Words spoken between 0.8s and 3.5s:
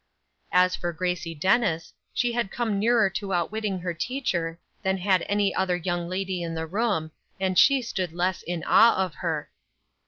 Grace Dennis, she had come nearer to